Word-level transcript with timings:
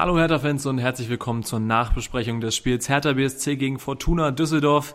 Hallo 0.00 0.18
Hertha-Fans 0.18 0.64
und 0.64 0.78
herzlich 0.78 1.10
willkommen 1.10 1.42
zur 1.42 1.60
Nachbesprechung 1.60 2.40
des 2.40 2.56
Spiels 2.56 2.88
Hertha 2.88 3.12
BSC 3.12 3.56
gegen 3.56 3.78
Fortuna 3.78 4.30
Düsseldorf. 4.30 4.94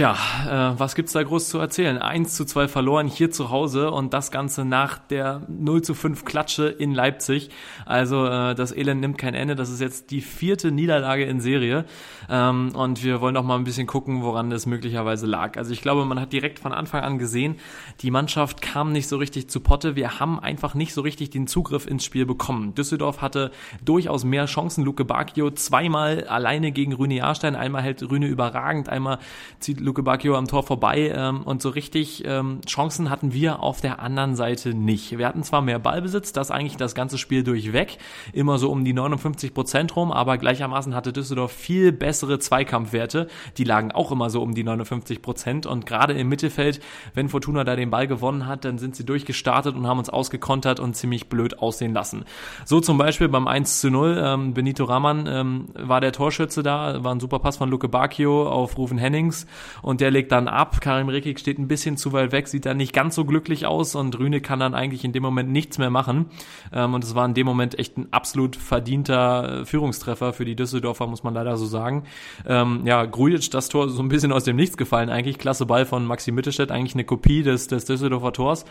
Tja, 0.00 0.16
äh, 0.48 0.80
was 0.80 0.94
gibt's 0.94 1.12
da 1.12 1.22
groß 1.22 1.50
zu 1.50 1.58
erzählen? 1.58 1.98
1 1.98 2.34
zu 2.34 2.46
2 2.46 2.68
verloren 2.68 3.06
hier 3.06 3.30
zu 3.30 3.50
Hause 3.50 3.90
und 3.90 4.14
das 4.14 4.30
Ganze 4.30 4.64
nach 4.64 4.96
der 4.96 5.42
0 5.46 5.82
zu 5.82 5.92
5 5.92 6.24
Klatsche 6.24 6.68
in 6.68 6.94
Leipzig. 6.94 7.50
Also 7.84 8.24
äh, 8.24 8.54
das 8.54 8.74
Elend 8.74 9.02
nimmt 9.02 9.18
kein 9.18 9.34
Ende. 9.34 9.56
Das 9.56 9.68
ist 9.68 9.82
jetzt 9.82 10.10
die 10.10 10.22
vierte 10.22 10.72
Niederlage 10.72 11.24
in 11.24 11.42
Serie. 11.42 11.84
Ähm, 12.30 12.70
und 12.74 13.04
wir 13.04 13.20
wollen 13.20 13.36
auch 13.36 13.44
mal 13.44 13.56
ein 13.56 13.64
bisschen 13.64 13.86
gucken, 13.86 14.22
woran 14.22 14.48
das 14.48 14.64
möglicherweise 14.64 15.26
lag. 15.26 15.58
Also 15.58 15.70
ich 15.74 15.82
glaube, 15.82 16.06
man 16.06 16.18
hat 16.18 16.32
direkt 16.32 16.60
von 16.60 16.72
Anfang 16.72 17.02
an 17.02 17.18
gesehen, 17.18 17.56
die 18.00 18.10
Mannschaft 18.10 18.62
kam 18.62 18.92
nicht 18.92 19.06
so 19.06 19.18
richtig 19.18 19.50
zu 19.50 19.60
Potte. 19.60 19.96
Wir 19.96 20.18
haben 20.18 20.40
einfach 20.40 20.72
nicht 20.72 20.94
so 20.94 21.02
richtig 21.02 21.28
den 21.28 21.46
Zugriff 21.46 21.86
ins 21.86 22.06
Spiel 22.06 22.24
bekommen. 22.24 22.74
Düsseldorf 22.74 23.20
hatte 23.20 23.50
durchaus 23.84 24.24
mehr 24.24 24.46
Chancen. 24.46 24.82
Luke 24.82 25.04
Bacchio 25.04 25.50
zweimal 25.50 26.24
alleine 26.24 26.72
gegen 26.72 26.94
Rüne 26.94 27.16
Jahrstein. 27.16 27.54
Einmal 27.54 27.82
hält 27.82 28.02
Rüne 28.10 28.28
überragend, 28.28 28.88
einmal 28.88 29.18
zieht 29.58 29.78
Luke 29.78 29.89
Bacchio 29.92 30.36
am 30.36 30.46
Tor 30.46 30.62
vorbei 30.62 31.12
ähm, 31.14 31.42
und 31.42 31.60
so 31.60 31.68
richtig 31.68 32.24
ähm, 32.24 32.60
Chancen 32.66 33.10
hatten 33.10 33.32
wir 33.32 33.62
auf 33.62 33.80
der 33.80 34.00
anderen 34.00 34.36
Seite 34.36 34.74
nicht. 34.74 35.18
Wir 35.18 35.26
hatten 35.26 35.42
zwar 35.42 35.60
mehr 35.60 35.78
Ballbesitz, 35.78 36.32
das 36.32 36.50
eigentlich 36.50 36.76
das 36.76 36.94
ganze 36.94 37.18
Spiel 37.18 37.42
durchweg, 37.42 37.98
immer 38.32 38.58
so 38.58 38.70
um 38.70 38.84
die 38.84 38.92
59 38.92 39.52
Prozent 39.52 39.96
rum, 39.96 40.12
aber 40.12 40.38
gleichermaßen 40.38 40.94
hatte 40.94 41.12
Düsseldorf 41.12 41.52
viel 41.52 41.92
bessere 41.92 42.38
Zweikampfwerte. 42.38 43.28
Die 43.58 43.64
lagen 43.64 43.92
auch 43.92 44.12
immer 44.12 44.30
so 44.30 44.42
um 44.42 44.54
die 44.54 44.64
59 44.64 45.22
Prozent 45.22 45.66
und 45.66 45.86
gerade 45.86 46.14
im 46.14 46.28
Mittelfeld, 46.28 46.80
wenn 47.14 47.28
Fortuna 47.28 47.64
da 47.64 47.76
den 47.76 47.90
Ball 47.90 48.06
gewonnen 48.06 48.46
hat, 48.46 48.64
dann 48.64 48.78
sind 48.78 48.96
sie 48.96 49.04
durchgestartet 49.04 49.74
und 49.74 49.86
haben 49.86 49.98
uns 49.98 50.08
ausgekontert 50.08 50.80
und 50.80 50.94
ziemlich 50.94 51.28
blöd 51.28 51.58
aussehen 51.58 51.92
lassen. 51.92 52.24
So 52.64 52.80
zum 52.80 52.98
Beispiel 52.98 53.28
beim 53.28 53.46
1 53.46 53.80
zu 53.80 53.90
0, 53.90 54.22
ähm, 54.24 54.54
Benito 54.54 54.84
Raman 54.84 55.26
ähm, 55.26 55.66
war 55.74 56.00
der 56.00 56.12
Torschütze 56.12 56.62
da, 56.62 57.02
war 57.04 57.14
ein 57.14 57.20
super 57.20 57.38
Pass 57.38 57.56
von 57.56 57.68
Luke 57.68 57.88
Bacchio 57.88 58.48
auf 58.48 58.76
Rufen 58.78 58.98
Hennings 58.98 59.46
und 59.82 60.00
der 60.00 60.10
legt 60.10 60.32
dann 60.32 60.48
ab. 60.48 60.80
Karim 60.80 61.08
Rekik 61.08 61.38
steht 61.38 61.58
ein 61.58 61.68
bisschen 61.68 61.96
zu 61.96 62.12
weit 62.12 62.32
weg, 62.32 62.48
sieht 62.48 62.66
dann 62.66 62.76
nicht 62.76 62.92
ganz 62.92 63.14
so 63.14 63.24
glücklich 63.24 63.66
aus 63.66 63.94
und 63.94 64.18
Rüne 64.18 64.40
kann 64.40 64.60
dann 64.60 64.74
eigentlich 64.74 65.04
in 65.04 65.12
dem 65.12 65.22
Moment 65.22 65.50
nichts 65.50 65.78
mehr 65.78 65.90
machen. 65.90 66.26
Ähm, 66.72 66.94
und 66.94 67.04
es 67.04 67.14
war 67.14 67.24
in 67.24 67.34
dem 67.34 67.46
Moment 67.46 67.78
echt 67.78 67.96
ein 67.98 68.08
absolut 68.12 68.56
verdienter 68.56 69.60
äh, 69.60 69.64
Führungstreffer 69.64 70.32
für 70.32 70.44
die 70.44 70.56
Düsseldorfer, 70.56 71.06
muss 71.06 71.22
man 71.22 71.34
leider 71.34 71.56
so 71.56 71.66
sagen. 71.66 72.04
Ähm, 72.46 72.82
ja, 72.84 73.04
Grujic, 73.04 73.50
das 73.50 73.68
Tor 73.68 73.88
so 73.88 74.02
ein 74.02 74.08
bisschen 74.08 74.32
aus 74.32 74.44
dem 74.44 74.56
Nichts 74.56 74.76
gefallen 74.76 75.10
eigentlich. 75.10 75.38
Klasse 75.38 75.66
Ball 75.66 75.86
von 75.86 76.06
Maxi 76.06 76.32
Mittelstädt, 76.32 76.70
eigentlich 76.70 76.94
eine 76.94 77.04
Kopie 77.04 77.42
des, 77.42 77.68
des 77.68 77.84
Düsseldorfer 77.84 78.32
Tors. 78.32 78.64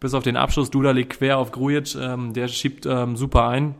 Bis 0.00 0.14
auf 0.14 0.22
den 0.22 0.36
Abschluss, 0.36 0.70
Duda 0.70 0.92
legt 0.92 1.18
quer 1.18 1.38
auf 1.38 1.52
Grujic, 1.52 1.94
ähm, 1.94 2.32
der 2.32 2.48
schiebt 2.48 2.88
super 3.14 3.48
ein. 3.48 3.74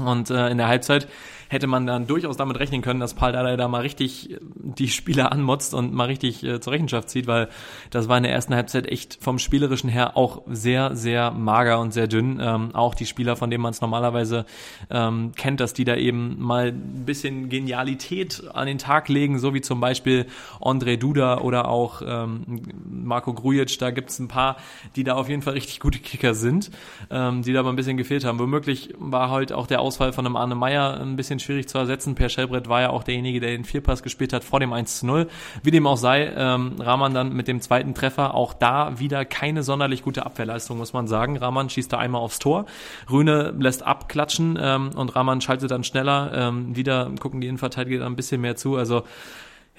Und 0.00 0.30
äh, 0.30 0.48
in 0.48 0.58
der 0.58 0.68
Halbzeit 0.68 1.08
hätte 1.48 1.66
man 1.66 1.86
dann 1.86 2.06
durchaus 2.06 2.36
damit 2.36 2.58
rechnen 2.58 2.82
können, 2.82 3.00
dass 3.00 3.14
Paul 3.14 3.32
Dardai 3.32 3.56
da 3.56 3.68
mal 3.68 3.82
richtig 3.82 4.36
die 4.78 4.88
Spieler 4.88 5.32
anmotzt 5.32 5.74
und 5.74 5.92
mal 5.92 6.06
richtig 6.06 6.42
äh, 6.44 6.60
zur 6.60 6.72
Rechenschaft 6.72 7.08
zieht, 7.08 7.26
weil 7.26 7.48
das 7.90 8.08
war 8.08 8.16
in 8.16 8.22
der 8.22 8.32
ersten 8.32 8.54
Halbzeit 8.54 8.86
echt 8.86 9.18
vom 9.20 9.38
Spielerischen 9.38 9.90
her 9.90 10.16
auch 10.16 10.42
sehr, 10.46 10.96
sehr 10.96 11.30
mager 11.30 11.80
und 11.80 11.92
sehr 11.92 12.06
dünn. 12.06 12.38
Ähm, 12.40 12.74
auch 12.74 12.94
die 12.94 13.06
Spieler, 13.06 13.36
von 13.36 13.50
denen 13.50 13.62
man 13.62 13.72
es 13.72 13.80
normalerweise 13.80 14.46
ähm, 14.90 15.32
kennt, 15.36 15.60
dass 15.60 15.74
die 15.74 15.84
da 15.84 15.96
eben 15.96 16.40
mal 16.40 16.68
ein 16.68 17.04
bisschen 17.04 17.48
Genialität 17.48 18.42
an 18.52 18.66
den 18.66 18.78
Tag 18.78 19.08
legen, 19.08 19.38
so 19.38 19.54
wie 19.54 19.60
zum 19.60 19.80
Beispiel 19.80 20.26
André 20.60 20.96
Duda 20.96 21.38
oder 21.38 21.68
auch 21.68 22.02
ähm, 22.06 22.62
Marco 22.88 23.32
Grujic. 23.32 23.78
Da 23.78 23.90
gibt 23.90 24.10
es 24.10 24.18
ein 24.18 24.28
paar, 24.28 24.56
die 24.96 25.04
da 25.04 25.14
auf 25.14 25.28
jeden 25.28 25.42
Fall 25.42 25.54
richtig 25.54 25.80
gute 25.80 25.98
Kicker 25.98 26.34
sind, 26.34 26.70
ähm, 27.10 27.42
die 27.42 27.52
da 27.52 27.62
mal 27.62 27.70
ein 27.70 27.76
bisschen 27.76 27.96
gefehlt 27.96 28.24
haben. 28.24 28.38
Womöglich 28.38 28.94
war 28.98 29.30
halt 29.30 29.52
auch 29.52 29.66
der 29.66 29.80
Ausfall 29.80 30.12
von 30.12 30.26
einem 30.26 30.36
Arne 30.36 30.54
Meyer 30.54 31.00
ein 31.00 31.16
bisschen 31.16 31.40
schwierig 31.40 31.68
zu 31.68 31.78
ersetzen. 31.78 32.14
Per 32.14 32.28
Schellbrett 32.28 32.68
war 32.68 32.80
ja 32.82 32.90
auch 32.90 33.02
derjenige, 33.02 33.40
der 33.40 33.50
den 33.50 33.64
Vierpass 33.64 34.02
gespielt 34.02 34.32
hat 34.32 34.44
vor 34.60 34.66
dem 34.66 34.72
1 34.72 34.98
zu 34.98 35.06
0. 35.06 35.26
Wie 35.62 35.70
dem 35.70 35.86
auch 35.86 35.96
sei, 35.96 36.32
ähm, 36.36 36.74
Rahman 36.78 37.14
dann 37.14 37.32
mit 37.32 37.48
dem 37.48 37.60
zweiten 37.60 37.94
Treffer 37.94 38.34
auch 38.34 38.52
da 38.52 38.98
wieder 38.98 39.24
keine 39.24 39.62
sonderlich 39.62 40.02
gute 40.02 40.26
Abwehrleistung, 40.26 40.76
muss 40.76 40.92
man 40.92 41.08
sagen. 41.08 41.38
Rahman 41.38 41.70
schießt 41.70 41.92
da 41.92 41.98
einmal 41.98 42.20
aufs 42.20 42.38
Tor. 42.38 42.66
Rühne 43.10 43.54
lässt 43.58 43.82
abklatschen 43.82 44.58
ähm, 44.60 44.90
und 44.94 45.16
Rahman 45.16 45.40
schaltet 45.40 45.70
dann 45.70 45.84
schneller. 45.84 46.32
Ähm, 46.34 46.76
wieder 46.76 47.10
gucken 47.18 47.40
die 47.40 47.46
Innenverteidiger 47.46 48.04
ein 48.04 48.16
bisschen 48.16 48.42
mehr 48.42 48.56
zu. 48.56 48.76
Also 48.76 49.04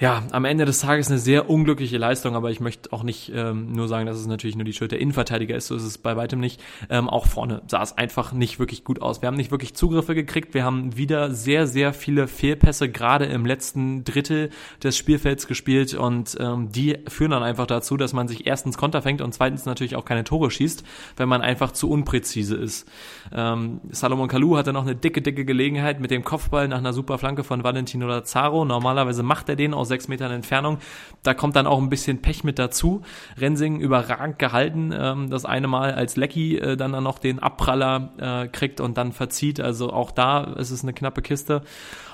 ja, 0.01 0.23
am 0.31 0.45
Ende 0.45 0.65
des 0.65 0.79
Tages 0.79 1.09
eine 1.09 1.19
sehr 1.19 1.47
unglückliche 1.47 1.99
Leistung, 1.99 2.35
aber 2.35 2.49
ich 2.49 2.59
möchte 2.59 2.91
auch 2.91 3.03
nicht 3.03 3.31
ähm, 3.35 3.71
nur 3.71 3.87
sagen, 3.87 4.07
dass 4.07 4.17
es 4.17 4.25
natürlich 4.25 4.55
nur 4.55 4.65
die 4.65 4.73
Schuld 4.73 4.91
der 4.91 4.99
Innenverteidiger 4.99 5.55
ist, 5.55 5.67
so 5.67 5.75
ist 5.75 5.83
es 5.83 5.99
bei 5.99 6.17
weitem 6.17 6.39
nicht. 6.39 6.59
Ähm, 6.89 7.07
auch 7.07 7.27
vorne 7.27 7.61
sah 7.67 7.83
es 7.83 7.95
einfach 7.95 8.33
nicht 8.33 8.57
wirklich 8.57 8.83
gut 8.83 8.99
aus. 8.99 9.21
Wir 9.21 9.27
haben 9.27 9.37
nicht 9.37 9.51
wirklich 9.51 9.75
Zugriffe 9.75 10.15
gekriegt, 10.15 10.55
wir 10.55 10.65
haben 10.65 10.97
wieder 10.97 11.35
sehr, 11.35 11.67
sehr 11.67 11.93
viele 11.93 12.27
Fehlpässe 12.27 12.89
gerade 12.89 13.25
im 13.25 13.45
letzten 13.45 14.03
Drittel 14.03 14.49
des 14.81 14.97
Spielfelds 14.97 15.45
gespielt 15.45 15.93
und 15.93 16.35
ähm, 16.39 16.71
die 16.71 16.97
führen 17.07 17.29
dann 17.29 17.43
einfach 17.43 17.67
dazu, 17.67 17.95
dass 17.95 18.11
man 18.11 18.27
sich 18.27 18.47
erstens 18.47 18.79
Konter 18.79 19.03
fängt 19.03 19.21
und 19.21 19.35
zweitens 19.35 19.65
natürlich 19.65 19.95
auch 19.95 20.05
keine 20.05 20.23
Tore 20.23 20.49
schießt, 20.49 20.83
wenn 21.17 21.29
man 21.29 21.43
einfach 21.43 21.73
zu 21.73 21.91
unpräzise 21.91 22.55
ist. 22.55 22.89
Ähm, 23.31 23.81
Salomon 23.91 24.29
Kalou 24.29 24.57
hatte 24.57 24.73
noch 24.73 24.81
eine 24.81 24.95
dicke, 24.95 25.21
dicke 25.21 25.45
Gelegenheit 25.45 25.99
mit 25.99 26.09
dem 26.09 26.23
Kopfball 26.23 26.67
nach 26.67 26.79
einer 26.79 26.91
super 26.91 27.19
Flanke 27.19 27.43
von 27.43 27.63
Valentino 27.63 28.07
Lazaro. 28.07 28.65
Normalerweise 28.65 29.21
macht 29.21 29.47
er 29.47 29.55
den 29.55 29.75
aus 29.75 29.90
sechs 29.91 30.07
Metern 30.07 30.31
Entfernung. 30.31 30.79
Da 31.21 31.35
kommt 31.35 31.55
dann 31.55 31.67
auch 31.67 31.79
ein 31.79 31.89
bisschen 31.89 32.21
Pech 32.23 32.43
mit 32.43 32.57
dazu. 32.57 33.01
Rensing 33.37 33.79
überragend 33.79 34.39
gehalten. 34.39 34.91
Ähm, 34.97 35.29
das 35.29 35.45
eine 35.45 35.67
Mal 35.67 35.93
als 35.93 36.15
Lecky 36.15 36.57
äh, 36.57 36.75
dann, 36.75 36.93
dann 36.93 37.03
noch 37.03 37.19
den 37.19 37.37
Abpraller 37.37 38.13
äh, 38.17 38.47
kriegt 38.47 38.81
und 38.81 38.97
dann 38.97 39.11
verzieht. 39.11 39.59
Also 39.59 39.93
auch 39.93 40.11
da 40.11 40.43
ist 40.43 40.71
es 40.71 40.81
eine 40.81 40.93
knappe 40.93 41.21
Kiste. 41.21 41.61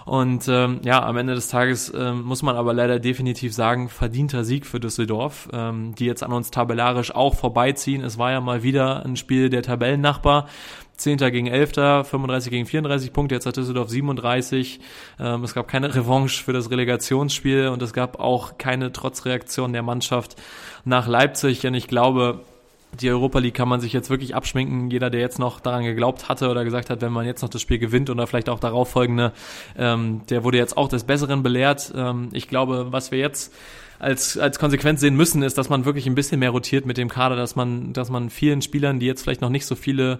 Und 0.07 0.47
ähm, 0.47 0.79
ja, 0.85 1.03
am 1.03 1.17
Ende 1.17 1.35
des 1.35 1.49
Tages 1.49 1.93
ähm, 1.93 2.21
muss 2.21 2.41
man 2.41 2.55
aber 2.55 2.73
leider 2.73 2.97
definitiv 2.97 3.53
sagen, 3.53 3.89
verdienter 3.89 4.45
Sieg 4.45 4.65
für 4.65 4.79
Düsseldorf, 4.79 5.49
ähm, 5.51 5.95
die 5.95 6.05
jetzt 6.05 6.23
an 6.23 6.31
uns 6.31 6.49
tabellarisch 6.49 7.13
auch 7.13 7.35
vorbeiziehen. 7.35 8.03
Es 8.05 8.17
war 8.17 8.31
ja 8.31 8.39
mal 8.39 8.63
wieder 8.63 9.05
ein 9.05 9.17
Spiel 9.17 9.49
der 9.49 9.63
Tabellennachbar. 9.63 10.47
10. 10.97 11.17
gegen 11.17 11.47
11., 11.47 12.07
35 12.07 12.51
gegen 12.51 12.65
34 12.65 13.13
Punkte, 13.13 13.35
jetzt 13.35 13.45
hat 13.45 13.55
Düsseldorf 13.55 13.89
37. 13.89 14.79
Ähm, 15.19 15.43
es 15.43 15.53
gab 15.53 15.67
keine 15.67 15.93
Revanche 15.93 16.43
für 16.43 16.53
das 16.53 16.71
Relegationsspiel 16.71 17.67
und 17.67 17.81
es 17.81 17.93
gab 17.93 18.19
auch 18.19 18.57
keine 18.57 18.91
Trotzreaktion 18.91 19.73
der 19.73 19.83
Mannschaft 19.83 20.35
nach 20.85 21.07
Leipzig. 21.07 21.65
Und 21.67 21.75
ich 21.75 21.87
glaube, 21.87 22.41
die 22.99 23.09
Europa 23.11 23.39
League 23.39 23.53
kann 23.53 23.67
man 23.67 23.79
sich 23.79 23.93
jetzt 23.93 24.09
wirklich 24.09 24.33
abschminken. 24.33 24.89
Jeder, 24.89 25.09
der 25.09 25.21
jetzt 25.21 25.39
noch 25.39 25.59
daran 25.59 25.83
geglaubt 25.83 26.29
hatte 26.29 26.49
oder 26.49 26.63
gesagt 26.63 26.89
hat, 26.89 27.01
wenn 27.01 27.11
man 27.11 27.25
jetzt 27.25 27.41
noch 27.41 27.49
das 27.49 27.61
Spiel 27.61 27.77
gewinnt 27.77 28.09
oder 28.09 28.25
vielleicht 28.25 28.49
auch 28.49 28.59
darauf 28.59 28.89
folgende, 28.89 29.33
ähm, 29.77 30.21
der 30.29 30.43
wurde 30.43 30.57
jetzt 30.57 30.77
auch 30.77 30.87
des 30.87 31.03
Besseren 31.03 31.43
belehrt. 31.43 31.93
Ähm, 31.95 32.29
ich 32.31 32.47
glaube, 32.47 32.87
was 32.91 33.11
wir 33.11 33.19
jetzt 33.19 33.53
als, 33.99 34.37
als 34.37 34.59
Konsequenz 34.59 35.01
sehen 35.01 35.15
müssen, 35.15 35.41
ist, 35.41 35.57
dass 35.57 35.69
man 35.69 35.85
wirklich 35.85 36.05
ein 36.07 36.15
bisschen 36.15 36.39
mehr 36.39 36.51
rotiert 36.51 36.85
mit 36.85 36.97
dem 36.97 37.09
Kader, 37.09 37.35
dass 37.35 37.55
man, 37.55 37.93
dass 37.93 38.09
man 38.09 38.29
vielen 38.29 38.61
Spielern, 38.61 38.99
die 38.99 39.05
jetzt 39.05 39.23
vielleicht 39.23 39.41
noch 39.41 39.49
nicht 39.49 39.65
so 39.65 39.75
viele 39.75 40.19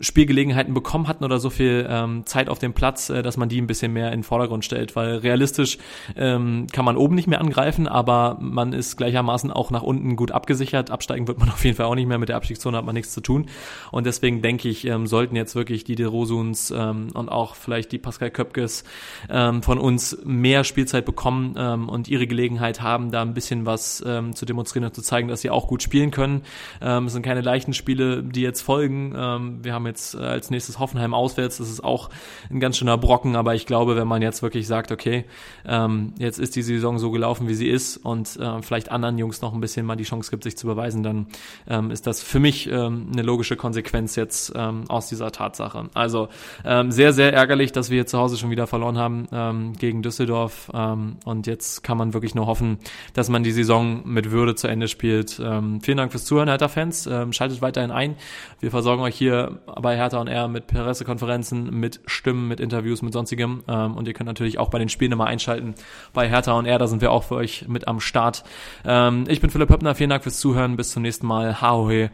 Spielgelegenheiten 0.00 0.74
bekommen 0.74 1.08
hatten 1.08 1.24
oder 1.24 1.38
so 1.38 1.50
viel 1.50 1.86
ähm, 1.88 2.26
Zeit 2.26 2.48
auf 2.48 2.58
dem 2.58 2.74
Platz, 2.74 3.10
äh, 3.10 3.22
dass 3.22 3.36
man 3.36 3.48
die 3.48 3.60
ein 3.60 3.66
bisschen 3.66 3.92
mehr 3.92 4.08
in 4.08 4.20
den 4.20 4.24
Vordergrund 4.24 4.64
stellt, 4.64 4.96
weil 4.96 5.16
realistisch 5.16 5.78
ähm, 6.16 6.66
kann 6.72 6.84
man 6.84 6.96
oben 6.96 7.14
nicht 7.14 7.28
mehr 7.28 7.40
angreifen, 7.40 7.88
aber 7.88 8.38
man 8.40 8.72
ist 8.72 8.96
gleichermaßen 8.96 9.50
auch 9.50 9.70
nach 9.70 9.82
unten 9.82 10.16
gut 10.16 10.32
abgesichert. 10.32 10.90
Absteigen 10.90 11.26
wird 11.28 11.38
man 11.38 11.48
auf 11.50 11.64
jeden 11.64 11.76
Fall 11.76 11.86
auch 11.86 11.94
nicht 11.94 12.06
mehr, 12.06 12.18
mit 12.18 12.28
der 12.28 12.36
Abstiegszone 12.36 12.76
hat 12.76 12.84
man 12.84 12.94
nichts 12.94 13.12
zu 13.12 13.20
tun. 13.20 13.46
Und 13.90 14.06
deswegen 14.06 14.42
denke 14.42 14.68
ich, 14.68 14.86
ähm, 14.86 15.06
sollten 15.06 15.36
jetzt 15.36 15.54
wirklich 15.54 15.84
die 15.84 15.94
De 15.94 16.06
Rosuns 16.06 16.70
ähm, 16.70 17.08
und 17.14 17.28
auch 17.28 17.54
vielleicht 17.54 17.92
die 17.92 17.98
Pascal 17.98 18.30
Köpkes 18.30 18.84
ähm, 19.30 19.62
von 19.62 19.78
uns 19.78 20.18
mehr 20.24 20.64
Spielzeit 20.64 21.04
bekommen 21.04 21.54
ähm, 21.56 21.88
und 21.88 22.08
ihre 22.08 22.26
Gelegenheit 22.26 22.82
haben, 22.82 23.10
da 23.14 23.22
ein 23.22 23.34
bisschen 23.34 23.64
was 23.66 24.02
ähm, 24.06 24.34
zu 24.34 24.44
demonstrieren 24.44 24.86
und 24.86 24.94
zu 24.94 25.02
zeigen, 25.02 25.28
dass 25.28 25.40
sie 25.40 25.50
auch 25.50 25.68
gut 25.68 25.82
spielen 25.82 26.10
können. 26.10 26.42
Ähm, 26.82 27.06
es 27.06 27.12
sind 27.12 27.22
keine 27.22 27.40
leichten 27.40 27.72
Spiele, 27.72 28.22
die 28.22 28.42
jetzt 28.42 28.60
folgen. 28.60 29.14
Ähm, 29.16 29.64
wir 29.64 29.72
haben 29.72 29.86
jetzt 29.86 30.14
äh, 30.14 30.18
als 30.18 30.50
nächstes 30.50 30.78
Hoffenheim 30.78 31.14
auswärts. 31.14 31.58
Das 31.58 31.70
ist 31.70 31.82
auch 31.82 32.10
ein 32.50 32.60
ganz 32.60 32.76
schöner 32.76 32.98
Brocken, 32.98 33.36
aber 33.36 33.54
ich 33.54 33.66
glaube, 33.66 33.96
wenn 33.96 34.08
man 34.08 34.22
jetzt 34.22 34.42
wirklich 34.42 34.66
sagt, 34.66 34.92
okay, 34.92 35.24
ähm, 35.66 36.12
jetzt 36.18 36.38
ist 36.38 36.56
die 36.56 36.62
Saison 36.62 36.98
so 36.98 37.10
gelaufen, 37.10 37.48
wie 37.48 37.54
sie 37.54 37.68
ist 37.68 37.96
und 37.96 38.36
äh, 38.36 38.62
vielleicht 38.62 38.90
anderen 38.90 39.18
Jungs 39.18 39.40
noch 39.40 39.54
ein 39.54 39.60
bisschen 39.60 39.86
mal 39.86 39.96
die 39.96 40.04
Chance 40.04 40.30
gibt, 40.30 40.44
sich 40.44 40.56
zu 40.56 40.66
beweisen, 40.66 41.02
dann 41.02 41.26
ähm, 41.68 41.90
ist 41.90 42.06
das 42.06 42.22
für 42.22 42.40
mich 42.40 42.68
ähm, 42.70 43.08
eine 43.12 43.22
logische 43.22 43.56
Konsequenz 43.56 44.16
jetzt 44.16 44.52
ähm, 44.54 44.84
aus 44.88 45.08
dieser 45.08 45.30
Tatsache. 45.30 45.88
Also 45.94 46.28
ähm, 46.64 46.90
sehr, 46.90 47.12
sehr 47.12 47.32
ärgerlich, 47.32 47.72
dass 47.72 47.90
wir 47.90 48.06
zu 48.06 48.18
Hause 48.18 48.36
schon 48.36 48.50
wieder 48.50 48.66
verloren 48.66 48.98
haben 48.98 49.26
ähm, 49.32 49.72
gegen 49.74 50.02
Düsseldorf 50.02 50.70
ähm, 50.74 51.16
und 51.24 51.46
jetzt 51.46 51.82
kann 51.82 51.96
man 51.96 52.12
wirklich 52.14 52.34
nur 52.34 52.46
hoffen, 52.46 52.78
dass 53.12 53.28
man 53.28 53.42
die 53.42 53.52
Saison 53.52 54.02
mit 54.04 54.30
Würde 54.30 54.54
zu 54.54 54.68
Ende 54.68 54.88
spielt. 54.88 55.40
Ähm, 55.42 55.80
vielen 55.80 55.98
Dank 55.98 56.10
fürs 56.10 56.24
Zuhören, 56.24 56.48
Hertha-Fans. 56.48 57.06
Ähm, 57.06 57.32
schaltet 57.32 57.62
weiterhin 57.62 57.90
ein. 57.90 58.16
Wir 58.60 58.70
versorgen 58.70 59.02
euch 59.02 59.16
hier 59.16 59.60
bei 59.80 59.96
Hertha 59.96 60.20
und 60.20 60.28
R 60.28 60.48
mit 60.48 60.66
Pressekonferenzen, 60.66 61.78
mit 61.78 62.00
Stimmen, 62.06 62.48
mit 62.48 62.60
Interviews, 62.60 63.02
mit 63.02 63.12
sonstigem. 63.12 63.62
Ähm, 63.68 63.96
und 63.96 64.08
ihr 64.08 64.14
könnt 64.14 64.28
natürlich 64.28 64.58
auch 64.58 64.70
bei 64.70 64.78
den 64.78 64.88
Spielen 64.88 65.12
immer 65.12 65.26
einschalten 65.26 65.74
bei 66.12 66.28
Hertha 66.28 66.52
und 66.52 66.66
R. 66.66 66.78
Da 66.78 66.86
sind 66.86 67.00
wir 67.00 67.12
auch 67.12 67.24
für 67.24 67.36
euch 67.36 67.68
mit 67.68 67.88
am 67.88 68.00
Start. 68.00 68.44
Ähm, 68.84 69.24
ich 69.28 69.40
bin 69.40 69.50
Philipp 69.50 69.70
Höppner. 69.70 69.94
Vielen 69.94 70.10
Dank 70.10 70.22
fürs 70.22 70.38
Zuhören. 70.38 70.76
Bis 70.76 70.90
zum 70.90 71.02
nächsten 71.02 71.26
Mal. 71.26 71.60
Haohe, 71.60 72.10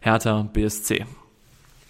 Hertha, 0.00 0.48
BSC. 0.52 1.06